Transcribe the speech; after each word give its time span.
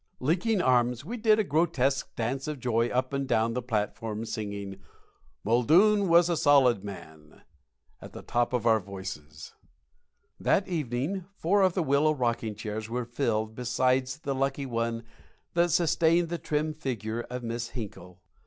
Linking 0.19 0.63
arms, 0.63 1.05
we 1.05 1.15
did 1.15 1.37
a 1.37 1.43
grotesque 1.43 2.15
dance 2.15 2.47
of 2.47 2.59
joy 2.59 2.87
up 2.87 3.13
and 3.13 3.27
down 3.27 3.53
the 3.53 3.61
platform, 3.61 4.25
singing 4.25 4.79
"Muldoon 5.43 6.07
Was 6.07 6.27
a 6.27 6.35
Solid 6.35 6.83
Man" 6.83 7.43
at 8.01 8.11
the 8.13 8.23
top 8.23 8.51
of 8.51 8.65
our 8.65 8.79
voices. 8.79 9.53
That 10.39 10.67
evening 10.67 11.25
four 11.35 11.61
of 11.61 11.75
the 11.75 11.83
willow 11.83 12.15
rocking 12.15 12.55
chairs 12.55 12.89
were 12.89 13.05
filled 13.05 13.53
besides 13.53 14.17
the 14.17 14.33
lucky 14.33 14.65
one 14.65 15.03
that 15.53 15.69
sustained 15.69 16.29
the 16.29 16.39
trim 16.39 16.73
figure 16.73 17.21
of 17.29 17.43
Miss 17.43 17.67
Hinkle. 17.69 18.23